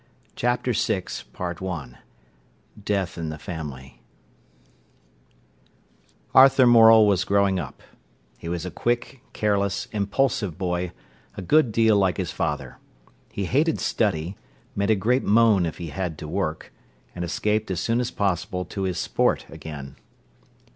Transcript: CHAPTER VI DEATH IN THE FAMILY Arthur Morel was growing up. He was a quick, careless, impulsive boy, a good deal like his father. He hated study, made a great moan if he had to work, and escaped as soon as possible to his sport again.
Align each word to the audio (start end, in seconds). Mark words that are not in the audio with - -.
CHAPTER 0.35 0.73
VI 0.73 1.03
DEATH 2.83 3.17
IN 3.19 3.29
THE 3.29 3.37
FAMILY 3.37 4.01
Arthur 6.33 6.65
Morel 6.65 7.05
was 7.05 7.23
growing 7.23 7.59
up. 7.59 7.83
He 8.39 8.49
was 8.49 8.65
a 8.65 8.71
quick, 8.71 9.21
careless, 9.33 9.87
impulsive 9.91 10.57
boy, 10.57 10.91
a 11.37 11.43
good 11.43 11.71
deal 11.71 11.97
like 11.97 12.17
his 12.17 12.31
father. 12.31 12.79
He 13.31 13.45
hated 13.45 13.79
study, 13.79 14.35
made 14.75 14.89
a 14.89 14.95
great 14.95 15.21
moan 15.23 15.67
if 15.67 15.77
he 15.77 15.89
had 15.89 16.17
to 16.17 16.27
work, 16.27 16.73
and 17.13 17.23
escaped 17.23 17.69
as 17.69 17.79
soon 17.79 17.99
as 17.99 18.09
possible 18.09 18.65
to 18.65 18.81
his 18.81 18.97
sport 18.97 19.45
again. 19.49 19.97